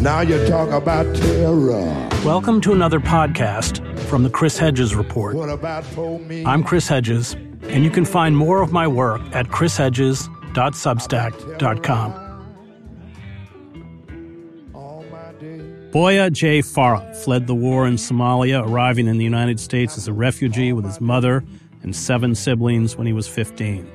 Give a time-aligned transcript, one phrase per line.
[0.00, 2.08] Now you talk about terror.
[2.24, 5.36] Welcome to another podcast from the Chris Hedges Report.
[5.36, 6.42] What about for me?
[6.46, 7.34] I'm Chris Hedges,
[7.64, 12.12] and you can find more of my work at chrishedges.substack.com.
[14.74, 15.92] All my days.
[15.92, 16.60] Boyah J.
[16.60, 20.86] Farah fled the war in Somalia, arriving in the United States as a refugee with
[20.86, 21.44] his mother
[21.82, 23.86] and seven siblings when he was 15.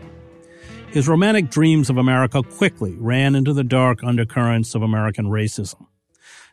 [0.92, 5.88] His romantic dreams of America quickly ran into the dark undercurrents of American racism.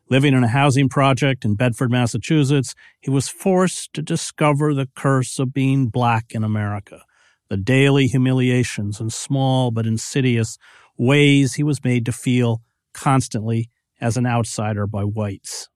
[0.09, 5.39] Living in a housing project in Bedford, Massachusetts, he was forced to discover the curse
[5.39, 7.03] of being black in America,
[7.49, 10.59] the daily humiliations and small but insidious
[10.99, 12.63] ways he was made to feel
[12.93, 13.71] constantly
[14.01, 15.69] as an outsider by whites.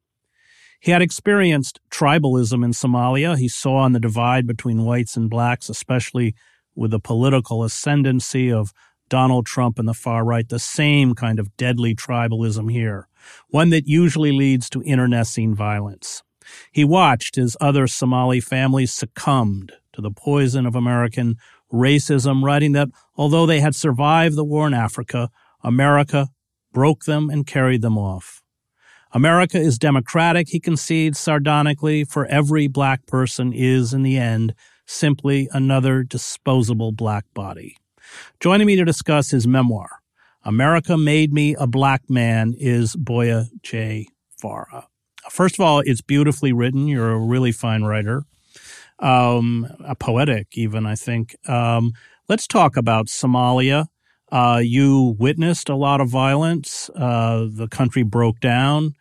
[0.80, 3.38] He had experienced tribalism in Somalia.
[3.38, 6.34] He saw on the divide between whites and blacks, especially
[6.74, 8.72] with the political ascendancy of
[9.08, 13.08] Donald Trump and the far right, the same kind of deadly tribalism here,
[13.48, 16.22] one that usually leads to internecine violence.
[16.72, 21.36] He watched as other Somali families succumbed to the poison of American
[21.72, 25.30] racism, writing that although they had survived the war in Africa,
[25.62, 26.28] America
[26.72, 28.42] broke them and carried them off.
[29.12, 35.48] America is democratic, he concedes sardonically, for every black person is, in the end, simply
[35.52, 37.76] another disposable black body.
[38.40, 39.88] Joining me to discuss his memoir,
[40.44, 44.06] America Made Me a Black Man, is Boyah J.
[44.42, 44.84] Farah.
[45.30, 46.86] First of all, it's beautifully written.
[46.86, 48.24] You're a really fine writer,
[48.98, 51.36] um, a poetic even, I think.
[51.48, 51.92] Um,
[52.28, 53.86] let's talk about Somalia.
[54.30, 56.90] Uh, you witnessed a lot of violence.
[56.94, 58.94] Uh, the country broke down.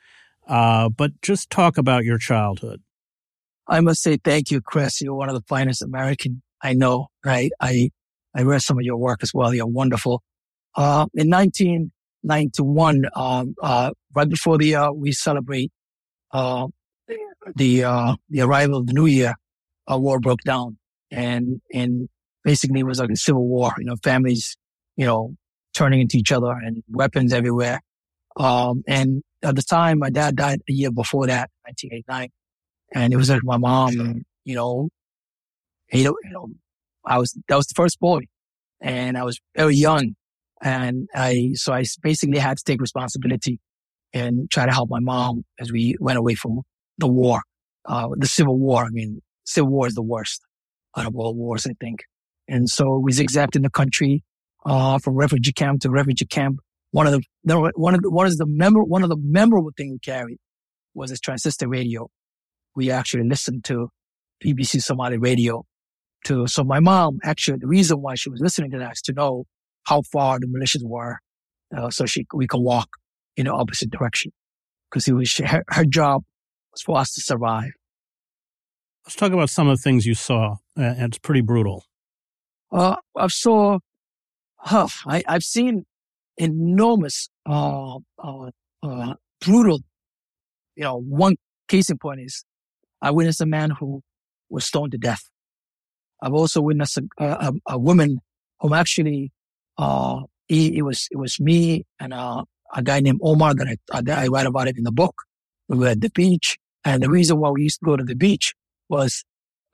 [0.48, 2.81] Uh, but just talk about your childhood.
[3.67, 5.02] I must say thank you, Chris.
[5.02, 7.52] You're one of the finest American I know, right?
[7.61, 7.92] I,
[8.36, 9.53] I read some of your work as well.
[9.53, 10.22] You're wonderful.
[10.75, 15.72] Uh, in 1991, um, uh, right before the, uh, we celebrate,
[16.31, 16.67] uh,
[17.55, 19.36] the, uh, the arrival of the new year,
[19.88, 20.77] a war broke down
[21.11, 22.09] and, and
[22.43, 24.58] basically it was like a civil war, you know, families,
[24.98, 25.36] you know,
[25.73, 27.80] turning into each other and weapons everywhere.
[28.36, 32.30] Um, and at the time, my dad died a year before that, 1989.
[32.93, 34.89] And it was like my mom, and, you know,
[35.92, 36.48] you know, you know,
[37.05, 38.21] I was, that was the first boy
[38.81, 40.15] and I was very young.
[40.61, 43.59] And I, so I basically had to take responsibility
[44.13, 46.61] and try to help my mom as we went away from
[46.97, 47.41] the war,
[47.85, 48.85] uh, the civil war.
[48.85, 50.41] I mean, civil war is the worst
[50.97, 51.99] out of all wars, I think.
[52.47, 54.23] And so we zigzagged in the country,
[54.65, 56.59] uh, from refugee camp to refugee camp.
[56.91, 59.91] One of the, one of the, one of the memor, one of the memorable things
[59.91, 60.37] we carried
[60.93, 62.08] was this transistor radio.
[62.75, 63.89] We actually listened to
[64.43, 65.65] BBC Somali radio
[66.25, 69.13] to, so my mom actually, the reason why she was listening to that is to
[69.13, 69.45] know
[69.83, 71.19] how far the militias were,
[71.75, 72.89] uh, so she, we could walk
[73.37, 74.31] in the opposite direction.
[74.91, 76.23] Cause it was, her, her job
[76.71, 77.71] was for us to survive.
[79.05, 80.55] Let's talk about some of the things you saw.
[80.77, 81.85] Uh, it's pretty brutal.
[82.71, 83.80] Uh, I saw,
[84.58, 85.85] huh, I, I've seen
[86.37, 88.49] enormous, uh, uh,
[88.83, 89.80] uh, brutal,
[90.75, 91.35] you know, one
[91.67, 92.43] case in point is
[93.02, 94.02] I witnessed a man who
[94.49, 95.30] was stoned to death.
[96.25, 98.19] I've also witnessed a, a, a woman
[98.59, 99.31] whom actually,
[99.77, 102.43] uh, he, it was, it was me and, uh,
[102.73, 105.14] a guy named Omar that I, that I write about it in the book.
[105.69, 106.58] We were at the beach.
[106.83, 108.53] And the reason why we used to go to the beach
[108.89, 109.23] was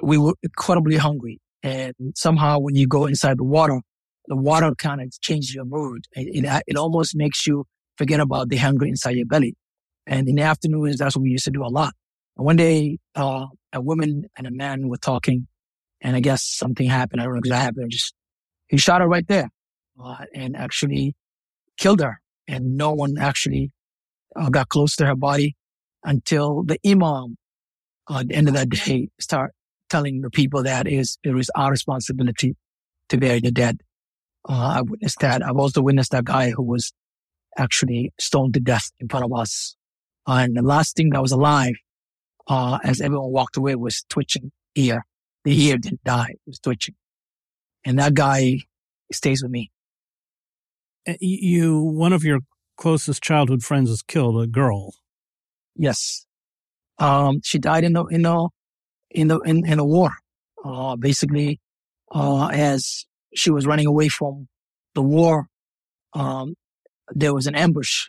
[0.04, 1.40] we were incredibly hungry.
[1.64, 3.80] And somehow when you go inside the water,
[4.28, 6.06] the water kind of changes your mood.
[6.14, 7.66] It, it, it, almost makes you
[7.98, 9.56] forget about the hunger inside your belly.
[10.06, 11.94] And in the afternoons, that's what we used to do a lot.
[12.38, 15.48] And one day, uh, a woman and a man were talking
[16.02, 17.22] and I guess something happened.
[17.22, 17.92] I don't know exactly what happened.
[17.92, 18.14] Just,
[18.68, 19.50] he shot her right there,
[20.04, 21.16] uh, and actually
[21.78, 22.22] killed her.
[22.48, 23.72] And no one actually
[24.36, 25.56] uh, got close to her body
[26.04, 27.38] until the imam,
[28.10, 29.52] uh, at the end of that day, start
[29.90, 32.56] telling the people that is, it is our responsibility
[33.10, 33.82] to bury the dead.
[34.48, 35.46] Uh, I witnessed that.
[35.46, 36.92] I've also witnessed that guy who was
[37.58, 39.76] actually stoned to death in front of us.
[40.26, 41.76] And the last thing that was alive,
[42.48, 45.06] uh, as everyone walked away was twitching ear.
[45.44, 46.32] The ear didn't die.
[46.32, 46.96] It was twitching.
[47.84, 48.60] And that guy
[49.12, 49.72] stays with me.
[51.08, 52.40] Uh, You, one of your
[52.78, 54.94] closest childhood friends was killed, a girl.
[55.76, 56.26] Yes.
[57.00, 58.50] Um, she died in the, in the,
[59.10, 60.12] in the, in, in the war.
[60.64, 61.60] Uh, basically,
[62.14, 64.48] uh, as she was running away from
[64.94, 65.48] the war,
[66.14, 66.54] um,
[67.10, 68.08] there was an ambush.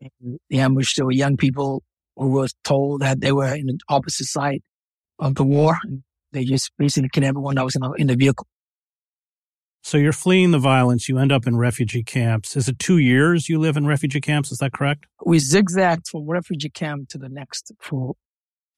[0.00, 1.82] In the ambush, there were young people
[2.16, 4.62] who were told that they were in the opposite side
[5.20, 5.78] of the war.
[5.84, 6.02] And
[6.32, 8.46] they just basically killed everyone that was in the, in the vehicle.
[9.82, 11.08] So you're fleeing the violence.
[11.08, 12.56] You end up in refugee camps.
[12.56, 14.52] Is it two years you live in refugee camps?
[14.52, 15.06] Is that correct?
[15.24, 18.14] We zigzagged from refugee camp to the next for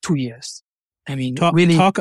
[0.02, 0.62] two years.
[1.08, 1.98] I mean, talk, really, talk,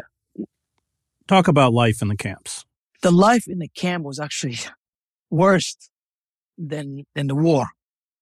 [1.27, 2.63] talk about life in the camps.
[3.01, 4.59] The life in the camp was actually
[5.31, 5.75] worse
[6.57, 7.65] than than the war.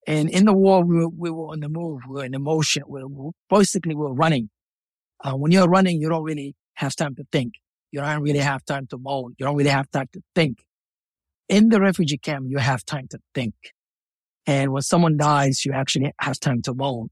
[0.07, 2.01] And in the war, we were, we were on the move.
[2.07, 2.83] We were in motion.
[2.87, 4.49] We were, basically, we were running.
[5.23, 7.55] Uh, when you're running, you don't really have time to think.
[7.91, 9.35] You don't really have time to moan.
[9.37, 10.63] You don't really have time to think
[11.49, 13.55] in the refugee camp, you have time to think.
[14.45, 17.09] And when someone dies, you actually have time to mourn.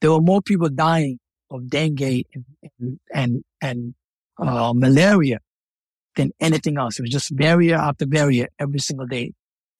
[0.00, 1.18] There were more people dying
[1.50, 2.24] of dengue
[2.78, 3.94] and, and, and,
[4.38, 5.38] uh, malaria
[6.14, 6.98] than anything else.
[6.98, 9.32] It was just barrier after barrier every single day.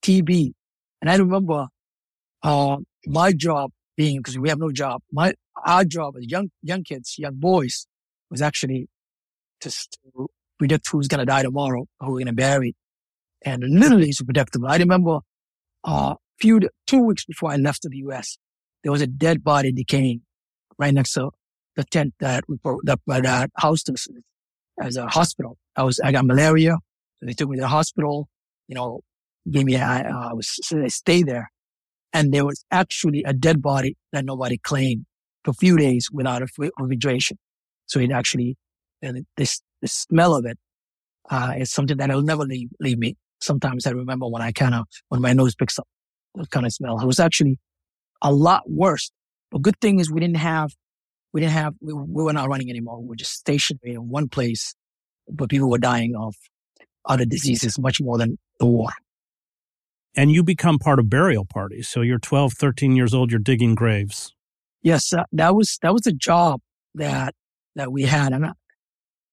[0.03, 0.53] TB.
[1.01, 1.67] And I remember,
[2.43, 5.35] uh, my job being, because we have no job, my,
[5.67, 7.87] our job as young, young kids, young boys
[8.31, 8.89] was actually
[9.61, 9.71] to
[10.59, 12.75] predict who's going to die tomorrow, who we're going to bury
[13.43, 14.69] and literally it's predictable.
[14.69, 15.19] I remember
[15.87, 18.39] a uh, few, two weeks before I left to the U.S.,
[18.83, 20.23] there was a dead body decaying
[20.79, 21.31] right next to
[21.77, 24.06] the tent that we, that, that housed us
[24.81, 25.56] as a hospital.
[25.77, 26.77] I was, I got malaria.
[27.21, 28.29] So they took me to the hospital,
[28.69, 29.01] you know,
[29.51, 31.51] gave me, I, uh, was, I stayed there
[32.12, 35.05] and there was actually a dead body that nobody claimed
[35.44, 36.46] for a few days without a
[36.78, 37.38] refrigeration.
[37.87, 38.56] So it actually,
[39.02, 40.58] and this, the smell of it,
[41.31, 44.75] uh, is something that will never leave, leave me sometimes I remember when I kind
[44.75, 45.87] of, when my nose picks up
[46.34, 47.00] that kind of smell.
[47.00, 47.58] It was actually
[48.22, 49.10] a lot worse.
[49.50, 50.72] But good thing is we didn't have,
[51.32, 53.00] we didn't have, we, we were not running anymore.
[53.00, 54.75] We were just stationary in one place,
[55.28, 56.34] but people were dying of
[57.05, 58.90] other diseases much more than the war.
[60.19, 61.88] And you become part of burial parties.
[61.88, 64.35] So you're 12, 13 years old, you're digging graves.
[64.82, 66.61] Yes, uh, that was, that was a job
[66.97, 67.37] that,
[67.76, 68.32] that we had.
[68.32, 68.53] And I,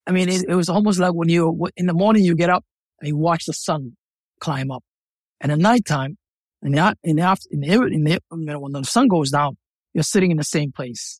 [0.05, 2.63] I mean, it, it was almost like when you, in the morning you get up
[2.99, 3.97] and you watch the sun
[4.39, 4.83] climb up.
[5.41, 6.19] And at nighttime,
[6.61, 9.57] in the, in the, after, in the, in the, when the sun goes down,
[9.95, 11.19] you're sitting in the same place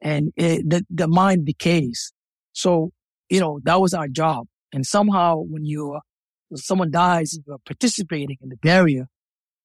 [0.00, 2.14] and it, the, the mind decays.
[2.54, 2.92] So,
[3.28, 4.46] you know, that was our job.
[4.72, 6.00] And somehow when you,
[6.54, 9.06] someone dies and you're participating in the burial,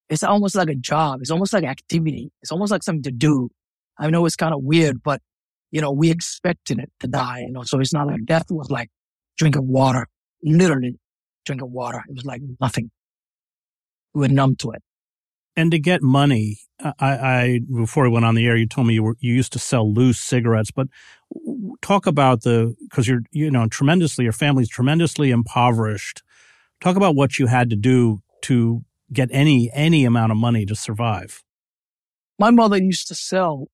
[0.10, 1.20] it's almost like a job.
[1.22, 2.32] It's almost like activity.
[2.42, 3.50] It's almost like something to do.
[3.98, 5.22] I know it's kind of weird, but
[5.72, 8.70] you know, we expected it to die, you know, so it's not like death was
[8.70, 8.90] like
[9.38, 10.08] drinking water,
[10.44, 11.00] literally
[11.46, 12.04] drinking water.
[12.08, 12.92] It was like nothing.
[14.14, 14.84] We were numb to it.
[15.56, 18.96] And to get money, I, I before we went on the air, you told me
[18.96, 20.72] you were you used to sell loose cigarettes.
[20.72, 20.88] But
[21.82, 26.23] talk about the because you're you know tremendously your family's tremendously impoverished.
[26.84, 28.84] Talk about what you had to do to
[29.14, 31.42] get any any amount of money to survive.
[32.38, 33.68] My mother used to sell,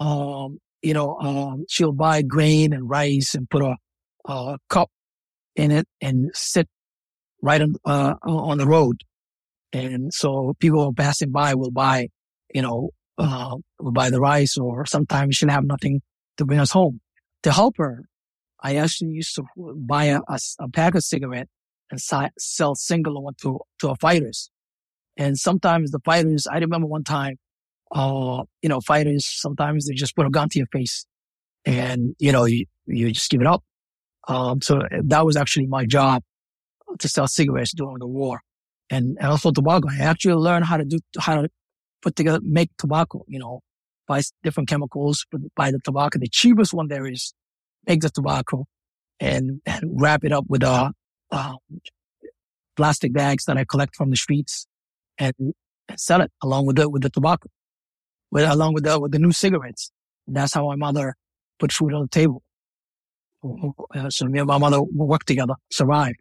[0.00, 3.76] um, you know, um, she'll buy grain and rice and put a,
[4.24, 4.90] a cup
[5.54, 6.66] in it and sit
[7.40, 9.02] right on, uh, on the road.
[9.72, 12.08] And so people passing by will buy,
[12.52, 16.00] you know, uh, will buy the rice or sometimes she'll have nothing
[16.38, 17.00] to bring us home.
[17.44, 18.06] To help her,
[18.60, 21.48] I actually used to buy a, a, a pack of cigarette
[21.90, 24.50] and si- sell single one to, to our fighters.
[25.16, 27.36] And sometimes the fighters, I remember one time,
[27.92, 31.04] uh, you know, fighters, sometimes they just put a gun to your face
[31.64, 33.62] and, you know, you, you just give it up.
[34.28, 36.22] Um, so that was actually my job
[36.98, 38.40] to sell cigarettes during the war
[38.88, 39.88] and, and also tobacco.
[39.90, 41.48] I actually learned how to do, how to
[42.02, 43.60] put together, make tobacco, you know,
[44.06, 46.18] buy different chemicals, buy the tobacco.
[46.18, 47.34] The cheapest one there is
[47.86, 48.66] make the tobacco
[49.18, 50.92] and, and wrap it up with, uh,
[51.30, 51.56] uh,
[52.76, 54.66] plastic bags that I collect from the streets
[55.18, 55.34] and,
[55.96, 57.48] sell it along with the, with the tobacco,
[58.30, 59.90] with, along with the, with the new cigarettes.
[60.28, 61.16] And that's how my mother
[61.58, 62.44] put food on the table.
[64.10, 66.20] So me and my mother worked together, survived.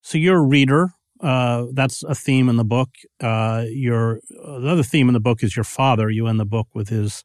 [0.00, 0.92] So you're a reader.
[1.20, 2.88] Uh, that's a theme in the book.
[3.20, 6.08] Uh, your uh, the other theme in the book is your father.
[6.08, 7.24] You end the book with his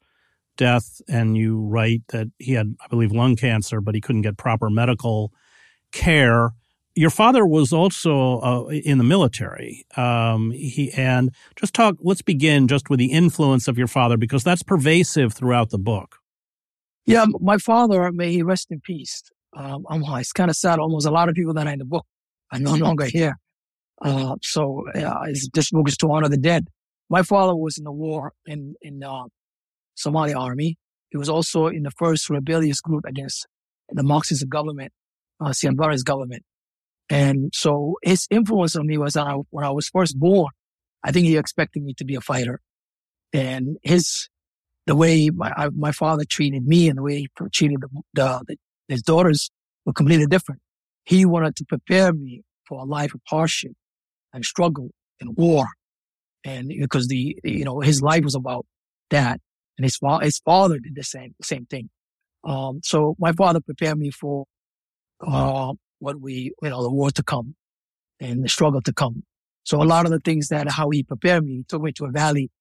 [0.58, 4.38] death, and you write that he had, I believe, lung cancer, but he couldn't get
[4.38, 5.32] proper medical
[5.94, 6.52] care.
[6.96, 9.86] Your father was also uh, in the military.
[9.96, 11.96] Um, he and just talk.
[12.02, 16.18] Let's begin just with the influence of your father because that's pervasive throughout the book.
[17.06, 19.24] Yeah, my father, may he rest in peace.
[19.56, 20.80] Um, it's kind of sad.
[20.80, 22.06] Almost a lot of people that are in the book
[22.52, 23.38] are no longer here.
[24.02, 26.68] Uh, so uh, this book is to honor the dead.
[27.10, 29.24] My father was in the war in in uh,
[29.96, 30.78] Somali army.
[31.10, 33.48] He was also in the first rebellious group against
[33.90, 34.92] the Marxist government,
[35.44, 36.44] uh, Siad Barre's government.
[37.10, 40.52] And so his influence on me was that I, when I was first born,
[41.04, 42.62] I think he expected me to be a fighter.
[43.34, 44.30] And his,
[44.86, 47.78] the way my, I, my father treated me and the way he treated
[48.14, 48.58] the, the,
[48.88, 49.50] his daughters
[49.86, 50.62] were completely different
[51.06, 53.74] he wanted to prepare me for a life of hardship
[54.32, 55.66] and struggle and war.
[56.46, 58.66] And because the, you know, his life was about
[59.10, 59.40] that.
[59.78, 61.90] And his, fa- his father did the same, same thing.
[62.44, 64.46] Um, so my father prepared me for,
[65.26, 67.56] uh, what we, you know, the war to come
[68.20, 69.24] and the struggle to come.
[69.64, 72.06] So a lot of the things that how he prepared me, he took me to
[72.06, 72.52] a valley,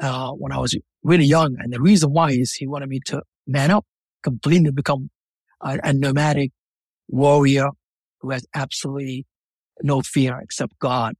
[0.00, 1.56] uh, when I was really young.
[1.58, 3.84] And the reason why is he wanted me to man up,
[4.22, 5.10] completely become
[5.60, 6.52] a, a nomadic
[7.08, 7.68] warrior
[8.20, 9.26] who has absolutely
[9.82, 11.14] no fear except God.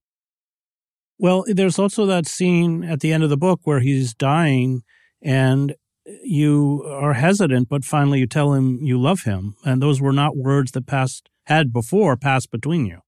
[1.19, 4.83] Well, there's also that scene at the end of the book where he's dying
[5.23, 5.75] and
[6.23, 9.55] you are hesitant, but finally you tell him you love him.
[9.65, 13.01] And those were not words that passed, had before passed between you.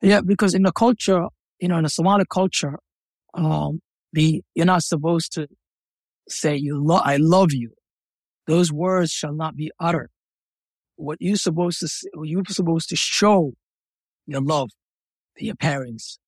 [0.00, 1.26] Yeah, because in the culture,
[1.60, 2.78] you know, in the Somali culture,
[3.34, 3.80] um,
[4.12, 5.48] the, you're not supposed to
[6.28, 7.72] say you love, I love you.
[8.46, 10.10] Those words shall not be uttered.
[10.96, 11.88] What you're supposed to,
[12.22, 13.52] you're supposed to show
[14.26, 14.70] your love
[15.38, 16.18] to your parents,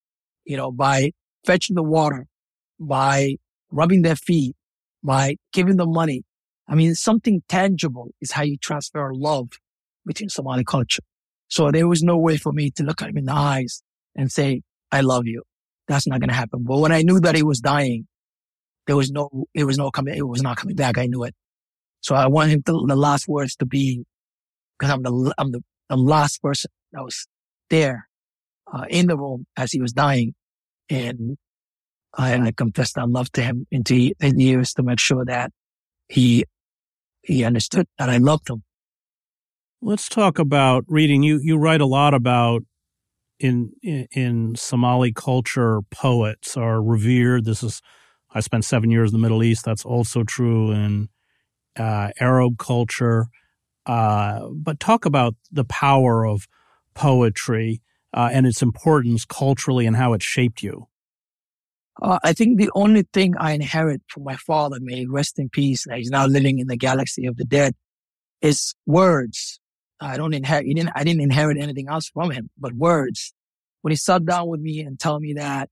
[0.45, 1.13] you know, by
[1.45, 2.27] fetching the water,
[2.81, 3.37] by
[3.71, 4.57] rubbing their feet,
[5.07, 6.25] by giving them money.
[6.69, 9.49] I mean, something tangible is how you transfer love
[10.05, 11.03] between Somali culture.
[11.49, 13.83] So there was no way for me to look at him in the eyes
[14.17, 15.43] and say, I love you.
[15.89, 16.65] That's not going to happen.
[16.65, 18.09] But when I knew that he was dying,
[18.87, 20.99] there was no, it was no coming, it was not coming back.
[20.99, 21.35] I knew it.
[22.01, 24.05] So I want him to, the last words to be,
[24.79, 27.27] because I'm the, I'm the, the last person that was
[27.71, 28.09] there,
[28.73, 30.35] uh, in the room as he was dying.
[30.91, 31.37] And
[32.19, 35.53] and I confessed our love to him in the years to make sure that
[36.09, 36.45] he,
[37.23, 38.63] he understood that I loved him.
[39.83, 41.23] Let's talk about reading.
[41.23, 42.63] You, you write a lot about
[43.39, 47.45] in, in, in Somali culture, poets are revered.
[47.45, 47.83] This is,
[48.31, 49.65] I spent seven years in the Middle East.
[49.65, 51.09] That's also true in
[51.79, 53.27] uh, Arab culture.
[53.85, 56.49] Uh, but talk about the power of
[56.95, 57.83] poetry
[58.15, 60.89] uh, and its importance culturally and how it shaped you.
[62.01, 65.87] Uh, I think the only thing I inherit from my father, may rest in peace,
[65.95, 67.75] he's now living in the galaxy of the dead,
[68.43, 69.61] is words.
[69.99, 73.33] I don't inherit, didn't, I didn't inherit anything else from him, but words.
[73.81, 75.71] When he sat down with me and tell me that,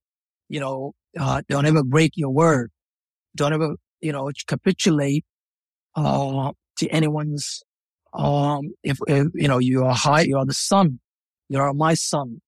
[0.49, 2.71] you know, uh, don't ever break your word.
[3.37, 5.25] Don't ever, you know, capitulate,
[5.95, 7.63] uh, to anyone's,
[8.15, 11.01] um, if, if, you know, you are high, you are the son,
[11.49, 12.41] you are my son,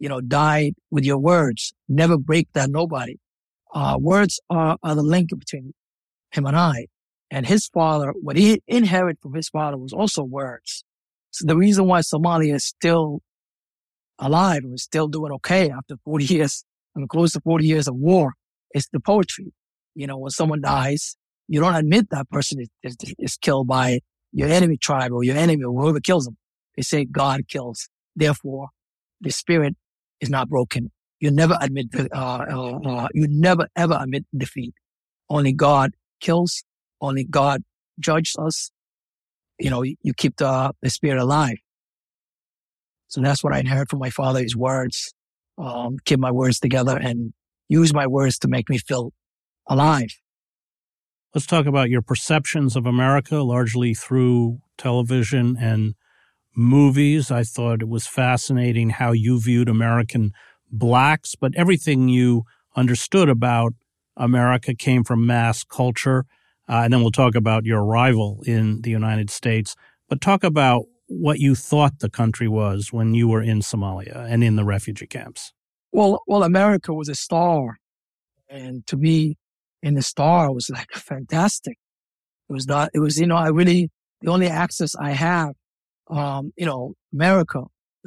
[0.00, 1.72] you know, died with your words.
[1.88, 3.18] Never break that nobody.
[3.72, 5.72] Uh, words are, are the link between
[6.32, 6.86] him and I.
[7.30, 10.84] And his father, what he inherited from his father was also words.
[11.30, 13.20] So the reason why Somalia is still
[14.18, 16.64] alive and is still doing okay after 40 years,
[16.96, 18.32] and close to 40 years of war
[18.74, 19.52] is the poetry.
[19.94, 21.16] You know, when someone dies,
[21.46, 24.00] you don't admit that person is, is, is killed by
[24.32, 26.36] your enemy tribe or your enemy or whoever kills them.
[26.76, 27.88] They say God kills.
[28.16, 28.68] Therefore,
[29.20, 29.76] the spirit
[30.20, 30.90] is not broken.
[31.18, 34.74] You never admit, uh, uh, uh, you never ever admit defeat.
[35.28, 36.64] Only God kills.
[37.00, 37.62] Only God
[37.98, 38.70] judges us.
[39.58, 41.56] You know, you keep the, the spirit alive.
[43.08, 45.12] So that's what I inherit from my father, his words,
[45.58, 47.32] um, keep my words together and
[47.68, 49.12] use my words to make me feel
[49.68, 50.10] alive.
[51.34, 55.94] Let's talk about your perceptions of America, largely through television and
[56.60, 57.30] movies.
[57.30, 60.32] I thought it was fascinating how you viewed American
[60.70, 62.44] blacks, but everything you
[62.76, 63.72] understood about
[64.16, 66.26] America came from mass culture.
[66.68, 69.74] Uh, and then we'll talk about your arrival in the United States.
[70.08, 74.44] But talk about what you thought the country was when you were in Somalia and
[74.44, 75.52] in the refugee camps.
[75.92, 77.78] Well, well, America was a star.
[78.48, 79.36] And to be
[79.82, 81.78] in the star was like fantastic.
[82.48, 83.90] It was not, it was, you know, I really,
[84.20, 85.54] the only access I have
[86.10, 87.62] um, you know, America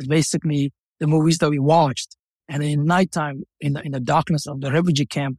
[0.07, 2.15] basically the movies that we watched.
[2.49, 5.37] And in nighttime, in the, in the darkness of the refugee camp,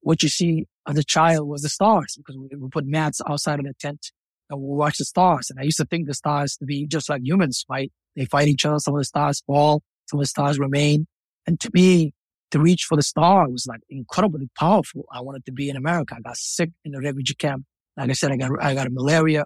[0.00, 3.58] what you see as a child was the stars because we, we put mats outside
[3.58, 4.12] of the tent
[4.48, 5.50] and we watch the stars.
[5.50, 7.92] And I used to think the stars to be just like humans right?
[8.14, 8.78] They fight each other.
[8.78, 9.82] Some of the stars fall.
[10.08, 11.06] Some of the stars remain.
[11.46, 12.12] And to me,
[12.52, 15.04] to reach for the star was like incredibly powerful.
[15.12, 16.14] I wanted to be in America.
[16.16, 17.64] I got sick in the refugee camp.
[17.96, 19.44] Like I said, I got, I got malaria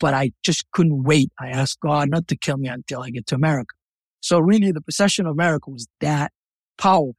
[0.00, 1.30] but I just couldn't wait.
[1.38, 3.74] I asked God not to kill me until I get to America.
[4.20, 6.32] So really the possession of America was that
[6.78, 7.16] powerful.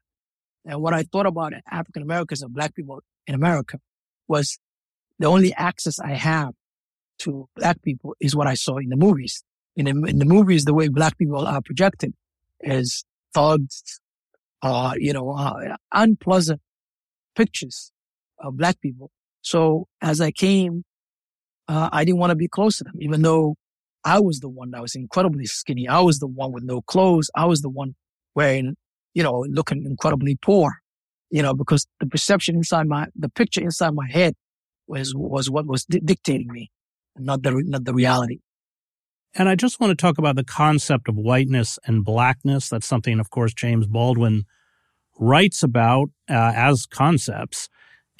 [0.66, 3.80] And what I thought about African Americans and black people in America
[4.28, 4.60] was
[5.20, 6.54] the only access I have
[7.20, 9.44] to black people is what I saw in the movies.
[9.76, 12.14] In the, in the movies, the way black people are projected
[12.60, 14.02] is thugs,
[14.62, 16.62] uh, you know, uh, unpleasant
[17.36, 17.92] pictures
[18.40, 19.12] of black people.
[19.42, 20.84] So as I came
[21.72, 23.56] uh, I didn't want to be close to them, even though
[24.04, 25.88] I was the one that was incredibly skinny.
[25.88, 27.30] I was the one with no clothes.
[27.34, 27.96] I was the one
[28.36, 28.76] wearing,
[29.14, 30.80] you know, looking incredibly poor,
[31.30, 34.34] you know, because the perception inside my, the picture inside my head
[34.88, 36.70] was, was what was di- dictating me,
[37.18, 38.40] not the, not the reality.
[39.34, 42.68] And I just want to talk about the concept of whiteness and blackness.
[42.68, 44.44] That's something, of course, James Baldwin
[45.18, 47.70] writes about uh, as concepts.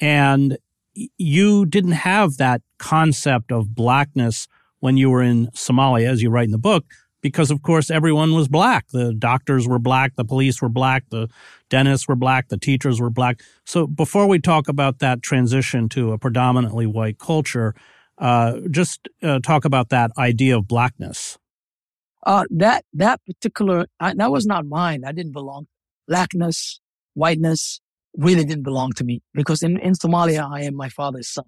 [0.00, 0.56] And
[0.94, 4.48] you didn't have that concept of blackness
[4.80, 6.84] when you were in Somalia, as you write in the book,
[7.22, 8.88] because of course everyone was black.
[8.88, 11.28] The doctors were black, the police were black, the
[11.70, 13.40] dentists were black, the teachers were black.
[13.64, 17.74] So before we talk about that transition to a predominantly white culture,
[18.18, 21.38] uh, just uh, talk about that idea of blackness.
[22.24, 25.02] Uh, that that particular I, that was not mine.
[25.06, 25.66] I didn't belong.
[26.08, 26.80] Blackness,
[27.14, 27.80] whiteness
[28.16, 31.44] really didn't belong to me because in, in Somalia I am my father's son.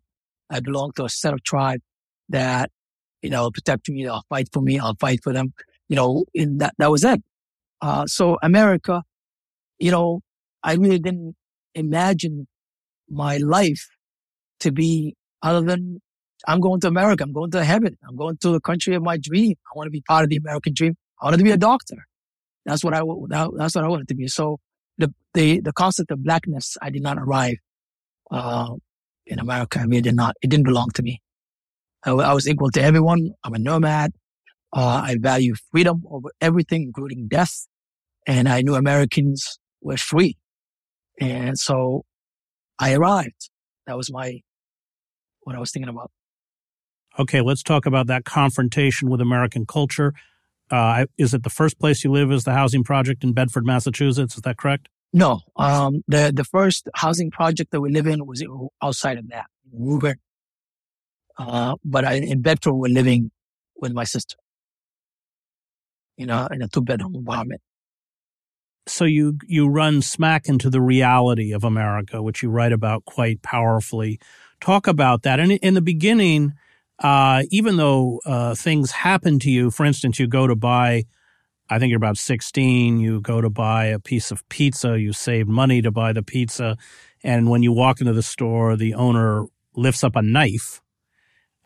[0.51, 1.81] I belong to a set of tribe
[2.29, 2.71] that
[3.23, 4.07] you know protect me.
[4.07, 4.79] I'll fight for me.
[4.79, 5.55] I'll fight for them.
[5.89, 7.23] You know, in that that was it.
[7.81, 9.03] Uh, so America,
[9.79, 10.21] you know,
[10.63, 11.37] I really didn't
[11.75, 12.47] imagine
[13.09, 13.89] my life
[14.61, 16.01] to be other than
[16.47, 17.25] I'm going to America.
[17.25, 17.97] I'm going to heaven.
[18.07, 19.55] I'm going to the country of my dream.
[19.67, 20.95] I want to be part of the American dream.
[21.21, 21.97] I wanted to be a doctor.
[22.65, 24.29] That's what I, that, that's what I wanted to be.
[24.29, 24.59] So
[24.99, 27.57] the, the, the concept of blackness, I did not arrive,
[28.31, 28.75] uh,
[29.26, 29.85] in America.
[29.90, 31.21] It did not, it didn't belong to me.
[32.04, 33.31] I, I was equal to everyone.
[33.43, 34.12] I'm a nomad.
[34.73, 37.66] Uh, I value freedom over everything, including death.
[38.26, 40.37] And I knew Americans were free.
[41.21, 42.04] And so
[42.78, 43.50] I arrived.
[43.87, 44.40] That was my,
[45.43, 46.11] what I was thinking about.
[47.19, 50.12] Okay, let's talk about that confrontation with American culture.
[50.71, 54.35] Uh, is it the first place you live is the housing project in Bedford, Massachusetts?
[54.35, 54.88] Is that correct?
[55.14, 55.40] No.
[55.56, 58.44] Um, the, the first housing project that we live in was
[58.83, 60.18] outside of that, Woburn.
[61.38, 63.30] Uh, but I, in Bedford, we're living
[63.76, 64.37] with my sister,
[66.16, 67.61] you know, in a two bedroom apartment.
[68.87, 73.40] So you, you run smack into the reality of America, which you write about quite
[73.40, 74.18] powerfully.
[74.61, 75.38] Talk about that.
[75.38, 76.54] And in the beginning,
[76.98, 81.05] uh, even though uh, things happen to you, for instance, you go to buy,
[81.70, 85.48] I think you're about 16, you go to buy a piece of pizza, you save
[85.48, 86.77] money to buy the pizza.
[87.22, 90.83] And when you walk into the store, the owner lifts up a knife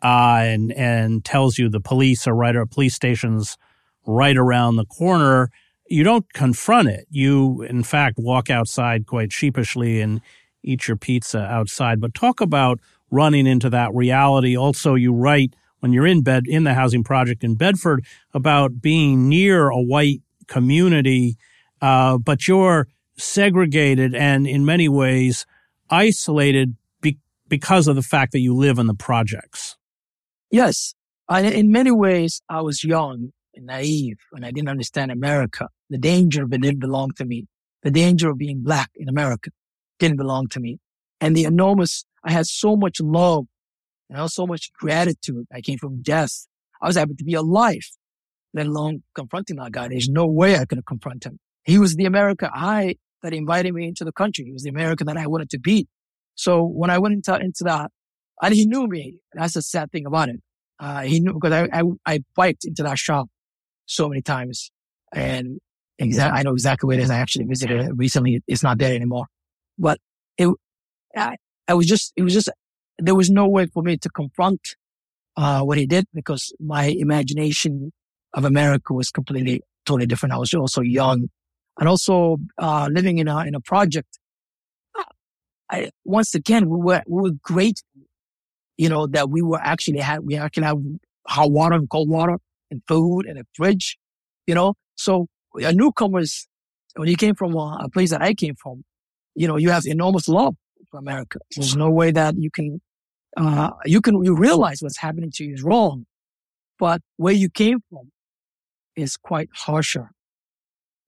[0.01, 3.57] uh, and, and tells you the police are right, or police station's
[4.05, 5.49] right around the corner.
[5.89, 7.05] You don't confront it.
[7.09, 10.21] You, in fact, walk outside quite sheepishly and
[10.63, 11.99] eat your pizza outside.
[11.99, 12.79] But talk about
[13.11, 14.55] running into that reality.
[14.55, 19.29] Also, you write when you're in bed in the housing project in Bedford about being
[19.29, 21.37] near a white community,
[21.81, 22.87] uh, but you're
[23.17, 25.45] segregated and in many ways
[25.89, 29.77] isolated be- because of the fact that you live in the projects.
[30.51, 30.93] Yes.
[31.27, 35.69] I, in many ways, I was young and naive and I didn't understand America.
[35.89, 37.47] The danger of it didn't belong to me.
[37.83, 39.51] The danger of being black in America
[39.99, 40.79] didn't belong to me.
[41.21, 43.45] And the enormous I had so much love
[44.15, 45.45] I was so much gratitude.
[45.53, 46.47] I came from death.
[46.81, 47.87] I was able to be alive,
[48.53, 49.87] let alone confronting that guy.
[49.87, 51.39] There's no way I could confront him.
[51.63, 54.45] He was the America I that invited me into the country.
[54.45, 55.87] He was the America that I wanted to be.
[56.35, 57.91] So when I went into, into that,
[58.41, 59.17] and he knew me.
[59.33, 60.37] That's the sad thing about it.
[60.79, 63.27] Uh, he knew because I, I, I biked into that shop
[63.85, 64.71] so many times
[65.13, 65.59] and
[66.01, 67.09] exa- I know exactly where it is.
[67.09, 68.41] I actually visited it recently.
[68.47, 69.25] It's not there anymore,
[69.77, 69.99] but
[70.37, 70.49] it,
[71.15, 71.35] I,
[71.67, 72.49] I was just, it was just,
[72.99, 74.75] there was no way for me to confront,
[75.37, 77.91] uh, what he did because my imagination
[78.33, 80.33] of America was completely, totally different.
[80.33, 81.29] I was also young
[81.79, 84.19] and also, uh, living in a, in a project.
[85.71, 87.83] I, once again, we were, we were great,
[88.77, 90.79] you know, that we were actually had, we actually have
[91.27, 92.39] hot water and cold water
[92.71, 93.97] and food and a fridge,
[94.47, 96.47] you know, so a newcomers,
[96.95, 98.83] when you came from a, a place that I came from,
[99.35, 100.55] you know, you have enormous love
[100.89, 101.37] for America.
[101.55, 102.81] There's no way that you can,
[103.37, 106.05] uh, you can, you realize what's happening to you is wrong,
[106.77, 108.11] but where you came from
[108.95, 110.11] is quite harsher.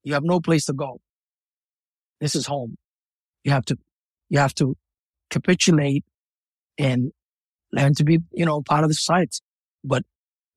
[0.04, 1.00] You have no place to go.
[2.20, 2.78] This is home.
[3.44, 3.78] You have to,
[4.30, 4.76] you have to
[5.30, 6.06] capitulate
[6.78, 7.12] and
[7.72, 9.40] learn to be, you know, part of the society.
[9.84, 10.04] But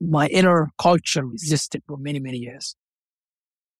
[0.00, 2.76] my inner culture resisted for many, many years.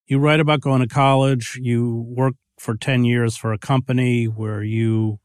[0.07, 1.59] You write about going to college.
[1.61, 5.19] You work for 10 years for a company where you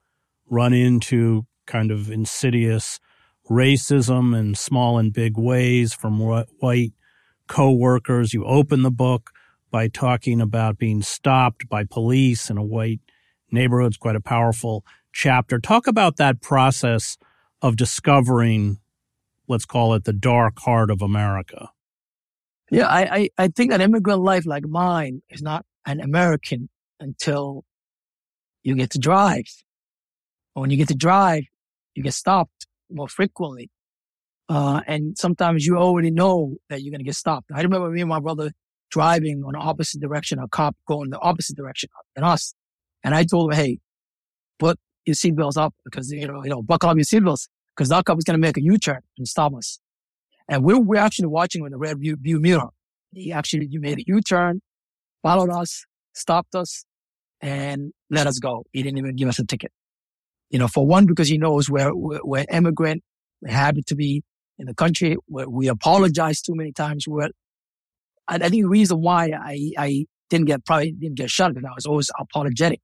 [0.50, 3.00] run into kind of insidious
[3.50, 6.94] racism in small and big ways from white
[7.48, 8.34] co-workers.
[8.34, 9.32] You open the book
[9.72, 13.00] by talking about being stopped by police in a white
[13.52, 13.92] neighborhood.
[13.92, 15.60] It's quite a powerful chapter.
[15.60, 17.18] Talk about that process
[17.62, 18.80] of discovering,
[19.48, 21.70] let's call it the dark heart of America.
[22.72, 27.64] Yeah, I, I, I think that immigrant life like mine is not an American until
[28.64, 29.46] you get to drive.
[30.54, 31.44] When you get to drive,
[31.96, 33.70] you get stopped more frequently.
[34.48, 37.52] Uh, and sometimes you already know that you're going to get stopped.
[37.54, 38.52] I remember me and my brother
[38.90, 42.54] driving on the opposite direction, a cop going the opposite direction than us.
[43.04, 43.80] And I told him, Hey,
[44.58, 48.06] put your seatbelts up because, you know, you know, buckle up your seatbelts because that
[48.06, 49.80] cop is going to make a U-turn and stop us.
[50.48, 52.70] And we're, we're actually watching with the rear view, view mirror.
[53.12, 54.62] He actually, you made a U-turn,
[55.22, 56.86] followed us, stopped us
[57.42, 58.66] and let us go.
[58.74, 59.72] He didn't even give us a ticket.
[60.50, 63.04] You know, for one, because he knows we're, we're, immigrant.
[63.42, 64.24] We're happy to be
[64.58, 65.16] in the country.
[65.28, 67.08] We apologize too many times.
[67.08, 67.30] We're,
[68.28, 71.74] I, think the reason why I, I didn't get, probably didn't get shot because I
[71.76, 72.82] was always apologetic.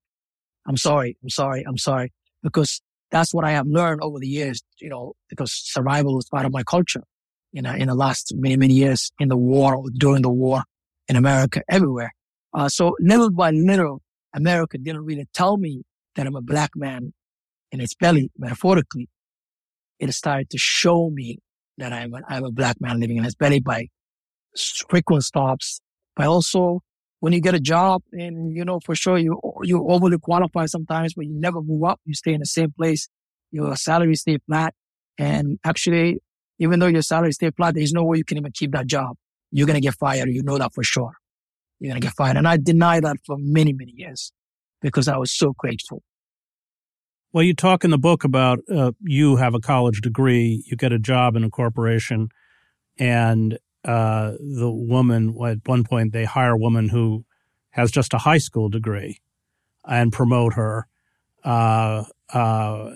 [0.68, 1.18] I'm sorry.
[1.24, 1.64] I'm sorry.
[1.68, 2.14] I'm sorry.
[2.44, 6.46] Because that's what I have learned over the years, you know, because survival is part
[6.46, 7.04] of my culture.
[7.52, 10.64] You know, in the last many, many years in the war, during the war
[11.08, 12.12] in America, everywhere.
[12.54, 14.02] Uh, so little by little,
[14.34, 15.84] America didn't really tell me
[16.16, 17.14] that I'm a black man
[17.76, 19.08] in its belly, metaphorically.
[20.00, 21.40] It started to show me
[21.78, 23.88] that I'm a, I'm a black man living in its belly by
[24.90, 25.82] frequent stops,
[26.16, 26.82] by also
[27.20, 31.14] when you get a job and, you know, for sure you, you overly qualify sometimes,
[31.14, 32.00] but you never move up.
[32.06, 33.08] You stay in the same place.
[33.52, 34.74] Your salary stay flat.
[35.18, 36.20] And actually,
[36.60, 39.16] even though your salary stay flat, there's no way you can even keep that job.
[39.52, 40.30] You're to get fired.
[40.30, 41.14] You know that for sure.
[41.80, 42.38] You're to get fired.
[42.38, 44.32] And I denied that for many, many years
[44.82, 46.04] because I was so grateful.
[47.36, 50.94] Well, you talk in the book about uh, you have a college degree, you get
[50.94, 52.30] a job in a corporation,
[52.98, 57.26] and uh, the woman, at one point, they hire a woman who
[57.72, 59.20] has just a high school degree
[59.84, 60.88] and promote her.
[61.44, 62.92] Uh, uh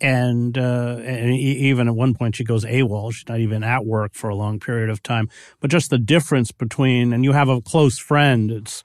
[0.00, 3.12] and, uh, and even at one point she goes AWOL.
[3.12, 5.28] She's not even at work for a long period of time.
[5.60, 8.50] But just the difference between, and you have a close friend.
[8.50, 8.82] It's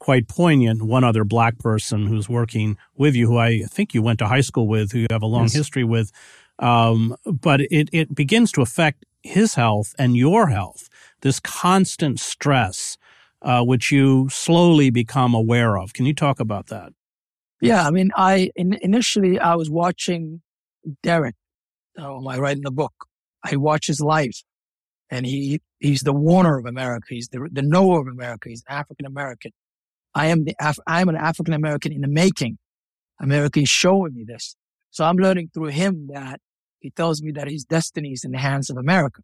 [0.00, 0.82] quite poignant.
[0.82, 4.40] One other black person who's working with you, who I think you went to high
[4.40, 5.54] school with, who you have a long yes.
[5.54, 6.10] history with.
[6.58, 10.88] Um, but it, it begins to affect his health and your health.
[11.20, 12.98] This constant stress,
[13.42, 15.92] uh, which you slowly become aware of.
[15.92, 16.92] Can you talk about that?
[17.60, 20.40] Yeah, I mean, I in, initially I was watching
[21.02, 21.34] Derek.
[21.98, 22.94] Oh, I write in the book.
[23.44, 24.42] I watch his life,
[25.10, 27.06] and he he's the Warner of America.
[27.10, 28.48] He's the the Noah of America.
[28.48, 29.52] He's African American.
[30.14, 32.58] I am the Af- I am an African American in the making.
[33.20, 34.56] America is showing me this,
[34.90, 36.40] so I'm learning through him that
[36.80, 39.22] he tells me that his destiny is in the hands of America.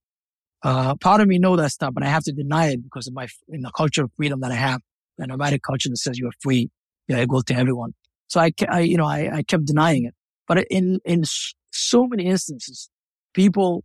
[0.63, 3.15] Uh, part of me know that stuff, but I have to deny it because of
[3.15, 4.81] my in the culture of freedom that I have,
[5.17, 6.71] the nomadic culture that says you are free,
[7.09, 7.95] you're equal to everyone.
[8.29, 10.15] So I, I you know, I, I kept denying it.
[10.49, 11.25] But in, in
[11.73, 12.89] so many instances,
[13.35, 13.85] people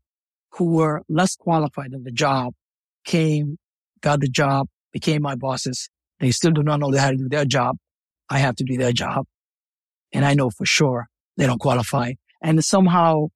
[0.53, 2.53] who were less qualified in the job
[3.05, 3.57] came,
[4.01, 5.89] got the job, became my bosses.
[6.21, 7.77] They still do not know how to do their job.
[8.29, 9.25] I have to do their job.
[10.13, 12.13] And I know for sure they don't qualify.
[12.41, 13.27] And somehow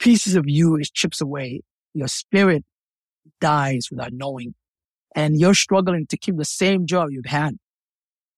[0.00, 1.60] pieces of you is chips away.
[1.94, 2.64] Your spirit
[3.40, 4.54] dies without knowing.
[5.14, 7.56] And you're struggling to keep the same job you've had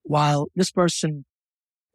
[0.02, 1.24] while this person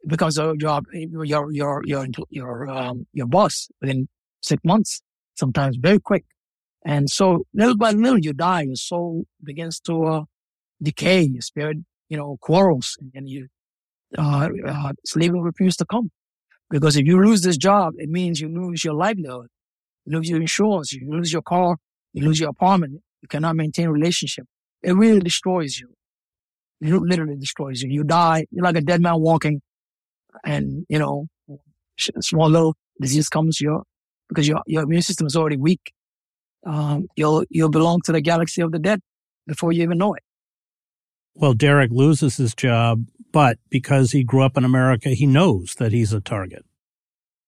[0.06, 4.08] becomes a job, your, your, your, your, um, your boss within
[4.42, 5.00] six months,
[5.34, 6.24] sometimes very quick.
[6.84, 10.22] And so little by little you die, your soul begins to, uh,
[10.82, 11.76] decay, your spirit,
[12.10, 13.48] you know, quarrels and you,
[14.18, 16.10] uh, uh, slavery refuses to come.
[16.70, 19.48] Because if you lose this job, it means you lose your livelihood,
[20.06, 21.76] you lose your insurance, you lose your car,
[22.12, 24.46] you lose your apartment, you cannot maintain a relationship.
[24.82, 25.88] It really destroys you.
[26.80, 27.90] It literally destroys you.
[27.90, 29.62] You die, you're like a dead man walking
[30.44, 31.26] and you know,
[32.20, 33.82] small little disease comes your
[34.28, 35.92] because your your immune system is already weak.
[36.66, 39.00] Um, you'll you'll belong to the galaxy of the dead
[39.46, 40.22] before you even know it.
[41.40, 45.90] Well, Derek loses his job, but because he grew up in America, he knows that
[45.90, 46.66] he's a target.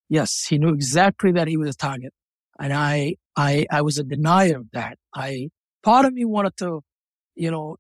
[0.08, 2.14] Yes, he knew exactly that he was a target,
[2.58, 4.96] and I I I was a denier of that.
[5.14, 5.50] I
[5.82, 6.80] part of me wanted to,
[7.34, 7.76] you know,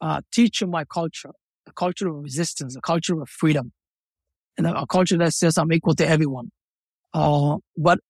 [0.00, 1.30] uh, teach him my culture,
[1.68, 3.72] a culture of resistance, a culture of freedom,
[4.58, 6.50] and a culture that says I'm equal to everyone.
[7.14, 8.00] Uh, but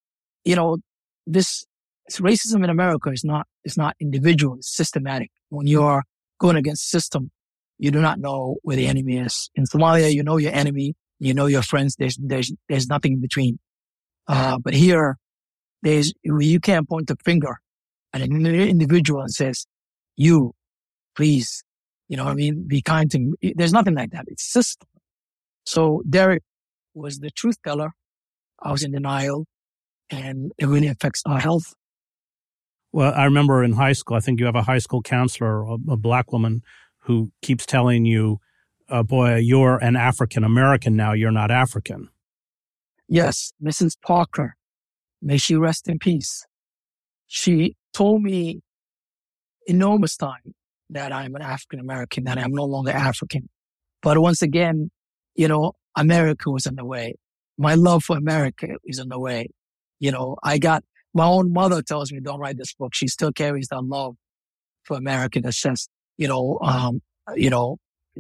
[0.46, 0.78] you know,
[1.26, 1.66] this
[2.12, 5.30] racism in America is not is not individual; it's systematic.
[5.50, 6.02] When you're
[6.38, 7.30] going against system,
[7.82, 9.50] you do not know where the enemy is.
[9.56, 11.96] In Somalia, you know your enemy, you know your friends.
[11.98, 13.58] There's there's there's nothing in between.
[14.28, 15.18] Uh, but here,
[15.82, 17.56] there's you can't point the finger
[18.12, 19.66] at an individual and says,
[20.16, 20.54] "You,
[21.16, 21.64] please,"
[22.08, 22.68] you know what I mean.
[22.68, 23.52] Be kind to me.
[23.56, 24.26] There's nothing like that.
[24.28, 24.86] It's system.
[25.66, 26.44] So Derek
[26.94, 27.90] was the truth teller.
[28.62, 29.46] I was in denial
[30.08, 31.74] and it really affects our health.
[32.92, 35.72] Well, I remember in high school, I think you have a high school counselor, a,
[35.88, 36.62] a black woman
[37.02, 38.38] who keeps telling you,
[38.88, 41.12] uh, boy, you're an African American now.
[41.12, 42.08] You're not African.
[43.08, 43.96] Yes, Mrs.
[44.04, 44.56] Parker,
[45.20, 46.46] may she rest in peace.
[47.26, 48.60] She told me
[49.66, 50.54] enormous time
[50.90, 53.48] that I'm an African American, that I'm no longer African.
[54.02, 54.90] But once again,
[55.34, 57.14] you know, America was in the way.
[57.58, 59.48] My love for America is in the way.
[60.00, 60.84] You know, I got
[61.14, 62.94] my own mother tells me don't write this book.
[62.94, 64.16] She still carries that love
[64.84, 67.00] for America that says, you know, um,
[67.34, 67.78] you know,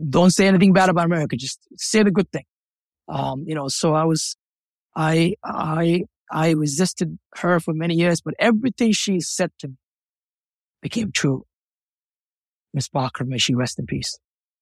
[0.08, 1.36] don't say anything bad about America.
[1.36, 2.44] Just say the good thing.
[3.08, 4.36] Um, you know, so I was,
[4.96, 9.74] I, I, I resisted her for many years, but everything she said to me
[10.80, 11.44] became true.
[12.74, 14.18] Miss Parker, may she rest in peace.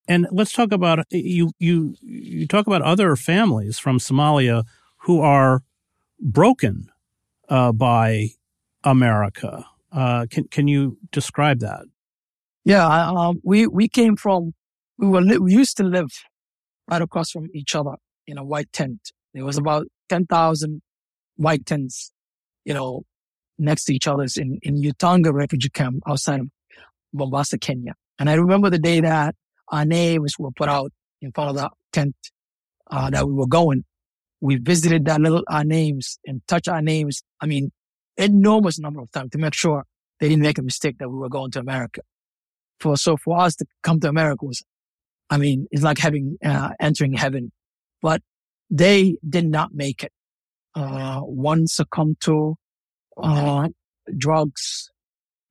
[0.08, 1.52] And let's talk about you.
[1.58, 4.64] You you talk about other families from Somalia
[5.02, 5.62] who are
[6.18, 6.90] broken
[7.48, 8.30] uh, by
[8.82, 9.66] America.
[9.92, 11.84] Uh, can can you describe that?
[12.64, 14.52] Yeah, um, we we came from
[14.98, 16.10] we were li- we used to live
[16.90, 17.94] right across from each other
[18.26, 19.12] in a white tent.
[19.32, 20.82] There was about ten thousand
[21.36, 22.12] white tents,
[22.64, 23.02] you know,
[23.58, 26.48] next to each other in in Utange refugee camp outside of
[27.12, 27.94] Mombasa, Kenya.
[28.18, 29.34] And I remember the day that
[29.68, 30.92] our names were put out
[31.22, 32.14] in front of the tent
[32.90, 33.84] uh, that we were going.
[34.42, 37.22] We visited that little our names and touched our names.
[37.40, 37.72] I mean,
[38.16, 39.84] enormous number of times to make sure
[40.18, 42.02] they didn't make a mistake that we were going to America.
[42.80, 44.62] For so for us to come to America was,
[45.28, 47.52] I mean, it's like having uh, entering heaven.
[48.02, 48.22] But
[48.70, 50.12] they did not make it.
[50.74, 52.54] Uh, one succumbed to
[53.22, 53.68] uh,
[54.16, 54.90] drugs,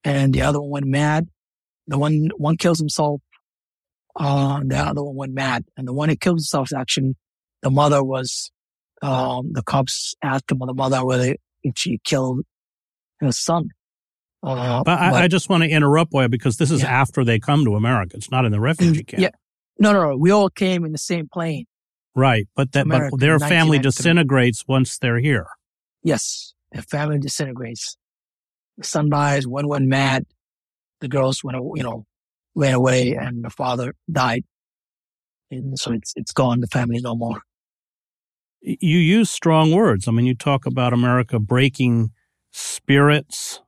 [0.03, 1.27] and the other one went mad.
[1.87, 3.21] The one one kills himself.
[4.15, 7.15] Uh, the other one went mad, and the one that killed himself is actually
[7.61, 8.51] the mother was.
[9.01, 12.41] Um, the cops asked him, the mother whether if she killed
[13.21, 13.69] her son.
[14.41, 16.89] Uh, but, I, but I, just want to interrupt, boy, because this is yeah.
[16.89, 18.15] after they come to America.
[18.15, 19.21] It's not in the refugee camp.
[19.21, 19.31] Yeah,
[19.77, 20.17] no, no, no.
[20.17, 21.65] We all came in the same plane.
[22.15, 25.47] Right, but that America, but their family disintegrates once they're here.
[26.03, 27.97] Yes, their family disintegrates.
[28.77, 29.45] The son dies.
[29.45, 30.25] One went mad.
[31.01, 32.05] The girls went, you know,
[32.55, 34.45] ran away, and the father died.
[35.51, 36.61] And so it's it's gone.
[36.61, 37.41] The family no more
[38.61, 40.07] you use strong words.
[40.07, 42.11] I mean, you talk about America breaking
[42.51, 43.61] spirits.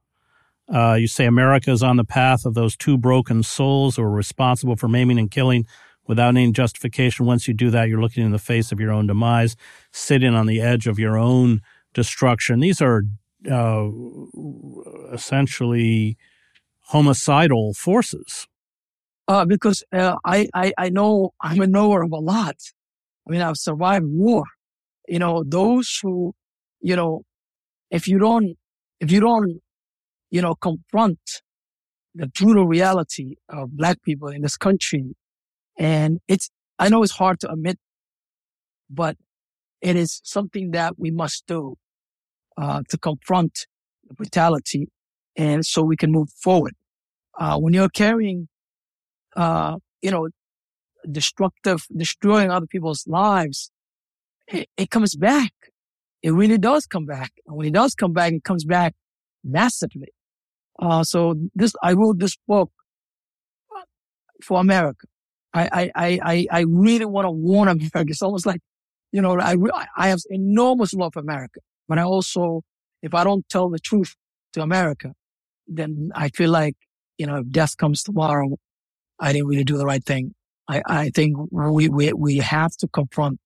[0.73, 4.11] Uh, you say America is on the path of those two broken souls who are
[4.11, 5.65] responsible for maiming and killing
[6.07, 7.25] without any justification.
[7.25, 9.55] Once you do that, you're looking in the face of your own demise,
[9.91, 11.61] sitting on the edge of your own
[11.93, 12.59] destruction.
[12.59, 13.03] These are
[13.49, 13.89] uh,
[15.11, 16.17] essentially
[16.81, 18.47] homicidal forces.
[19.27, 22.55] Uh, because uh, I, I, I know I'm a knower of a lot.
[23.27, 24.45] I mean, I've survived war
[25.11, 26.33] you know, those who,
[26.79, 27.23] you know,
[27.89, 28.57] if you don't,
[29.01, 29.61] if you don't,
[30.31, 31.19] you know, confront
[32.15, 35.15] the brutal reality of black people in this country,
[35.77, 37.77] and it's, I know it's hard to admit,
[38.89, 39.17] but
[39.81, 41.75] it is something that we must do,
[42.57, 43.67] uh, to confront
[44.07, 44.89] the brutality
[45.35, 46.73] and so we can move forward.
[47.39, 48.47] Uh, when you're carrying,
[49.35, 50.27] uh, you know,
[51.09, 53.71] destructive, destroying other people's lives,
[54.47, 55.51] it, it comes back.
[56.21, 57.31] It really does come back.
[57.47, 58.93] And when it does come back, it comes back
[59.43, 60.09] massively.
[60.81, 62.71] Uh, so this, I wrote this book
[64.43, 65.07] for America.
[65.53, 68.05] I, I, I, I really want to warn America.
[68.07, 68.61] It's almost like,
[69.11, 69.55] you know, I,
[69.95, 72.63] I have enormous love for America, but I also,
[73.01, 74.15] if I don't tell the truth
[74.53, 75.13] to America,
[75.67, 76.75] then I feel like,
[77.17, 78.57] you know, if death comes tomorrow,
[79.19, 80.33] I didn't really do the right thing.
[80.67, 83.39] I, I think we, we, we have to confront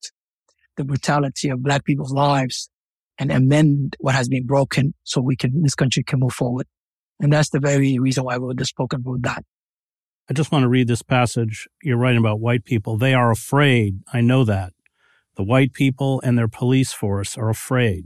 [0.77, 2.69] the brutality of black people's lives
[3.17, 6.67] and amend what has been broken so we can, this country can move forward.
[7.19, 9.45] And that's the very reason why I wrote this book about that.
[10.29, 11.67] I just want to read this passage.
[11.83, 12.97] You're writing about white people.
[12.97, 13.99] They are afraid.
[14.11, 14.73] I know that.
[15.35, 18.05] The white people and their police force are afraid.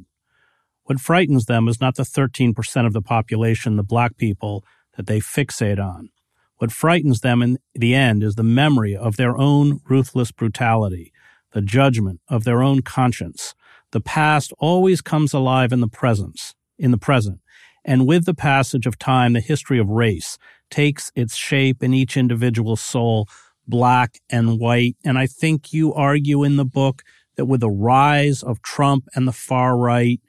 [0.83, 4.65] What frightens them is not the 13% of the population, the black people,
[4.97, 6.09] that they fixate on.
[6.57, 11.13] What frightens them in the end is the memory of their own ruthless brutality,
[11.53, 13.55] the judgment of their own conscience.
[13.91, 17.39] The past always comes alive in the presence, in the present.
[17.85, 20.37] And with the passage of time, the history of race
[20.69, 23.27] takes its shape in each individual soul,
[23.67, 24.97] black and white.
[25.03, 27.03] And I think you argue in the book
[27.35, 30.19] that with the rise of Trump and the far right,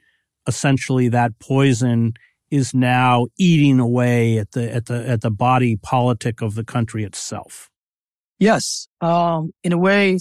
[0.47, 2.13] essentially that poison
[2.49, 7.03] is now eating away at the at the at the body politic of the country
[7.03, 7.69] itself.
[8.39, 10.17] Yes, um, in a way,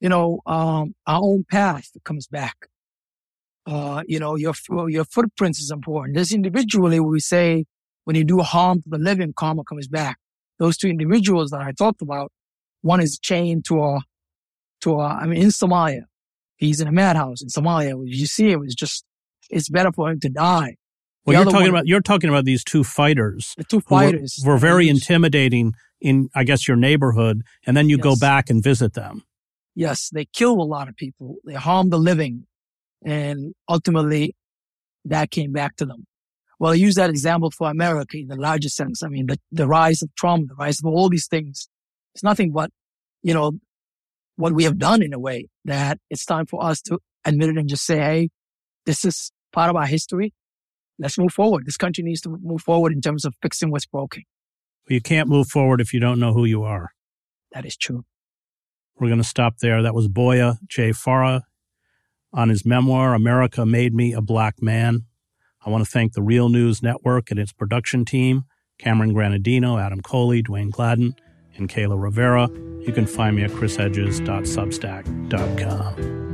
[0.00, 2.68] you know, um, our own path comes back.
[3.68, 4.54] Uh, you know, your,
[4.88, 6.16] your footprints is important.
[6.16, 7.66] This individually, we say
[8.04, 10.16] when you do harm to the living, karma comes back.
[10.58, 12.32] Those two individuals that I talked about,
[12.80, 14.00] One is chained to a,
[14.82, 16.02] to a, I mean, in Somalia,
[16.56, 17.92] he's in a madhouse in Somalia.
[18.06, 19.04] You see it was just,
[19.50, 20.76] it's better for him to die.
[21.26, 23.94] Well, The you're talking one- about you're talking about these two fighters The two who
[23.94, 28.48] were- fighters were, very intimidating in I guess your neighborhood, and then you go back
[28.48, 29.24] and visit them.
[29.74, 31.36] Yes, they kill a lot of people.
[31.44, 32.46] They harm the living.
[33.04, 34.34] And ultimately
[35.04, 36.06] that came back to them.
[36.58, 39.02] Well, I use that example for America in the larger sense.
[39.02, 41.68] I mean, the, the rise of Trump, the rise of all these things.
[42.14, 42.70] It's nothing but,
[43.22, 43.52] you know,
[44.36, 47.58] what we have done in a way that it's time for us to admit it
[47.58, 48.28] and just say, Hey,
[48.86, 50.32] this is part of our history.
[50.98, 51.64] Let's move forward.
[51.66, 54.24] This country needs to move forward in terms of fixing what's broken.
[54.88, 56.90] You can't move forward if you don't know who you are.
[57.52, 58.04] That is true.
[58.96, 59.82] We're going to stop there.
[59.82, 60.90] That was Boyah J.
[60.90, 61.42] Farah
[62.32, 65.04] on his memoir, America Made Me a Black Man.
[65.64, 68.44] I want to thank the Real News Network and its production team,
[68.78, 71.14] Cameron Granadino, Adam Coley, Dwayne Gladden,
[71.56, 72.48] and Kayla Rivera.
[72.86, 76.27] You can find me at chrishedges.substack.com.